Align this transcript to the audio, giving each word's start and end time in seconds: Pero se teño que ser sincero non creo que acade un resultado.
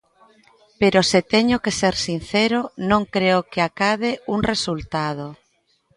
Pero 0.81 0.99
se 1.11 1.19
teño 1.33 1.57
que 1.63 1.75
ser 1.79 1.95
sincero 2.07 2.59
non 2.89 3.01
creo 3.15 3.39
que 3.51 3.59
acade 3.69 4.11
un 4.33 4.39
resultado. 4.51 5.25